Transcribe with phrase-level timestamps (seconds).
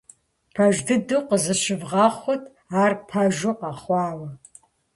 [0.53, 2.43] Пэж дыдэу, къызыщывгъэхъут
[2.83, 4.29] ар пэжу къэхъуауэ.